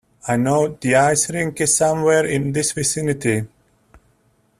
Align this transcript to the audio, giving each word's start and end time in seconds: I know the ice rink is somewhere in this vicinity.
I 0.27 0.35
know 0.35 0.67
the 0.81 0.95
ice 0.95 1.29
rink 1.29 1.61
is 1.61 1.77
somewhere 1.77 2.25
in 2.25 2.53
this 2.53 2.71
vicinity. 2.71 3.43